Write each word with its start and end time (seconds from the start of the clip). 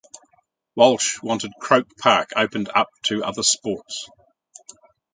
Walsh 0.73 1.21
wanted 1.21 1.51
Croke 1.59 1.95
Park 1.99 2.29
opened 2.35 2.71
up 2.73 2.87
to 3.03 3.23
other 3.23 3.43
sports. 3.43 4.09